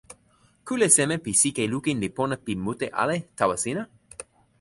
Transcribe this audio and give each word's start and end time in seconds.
kule 0.69 0.85
seme 0.95 1.17
pi 1.25 1.31
sike 1.41 1.63
lukin 1.73 2.01
li 2.03 2.09
pona 2.17 2.35
pi 2.45 2.53
mute 2.65 2.87
ale 3.03 3.17
tawa 3.39 3.55
sina? 3.63 3.83